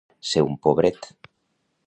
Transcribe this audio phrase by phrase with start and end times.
[0.29, 1.11] Ser un pobret.